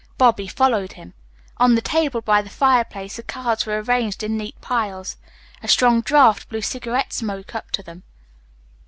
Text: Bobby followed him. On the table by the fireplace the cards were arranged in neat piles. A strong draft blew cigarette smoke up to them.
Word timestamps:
Bobby 0.17 0.47
followed 0.47 0.93
him. 0.93 1.13
On 1.57 1.75
the 1.75 1.79
table 1.81 2.21
by 2.21 2.41
the 2.41 2.49
fireplace 2.49 3.17
the 3.17 3.21
cards 3.21 3.67
were 3.67 3.79
arranged 3.83 4.23
in 4.23 4.35
neat 4.35 4.59
piles. 4.59 5.15
A 5.61 5.67
strong 5.67 6.01
draft 6.01 6.49
blew 6.49 6.61
cigarette 6.63 7.13
smoke 7.13 7.53
up 7.53 7.69
to 7.69 7.83
them. 7.83 8.01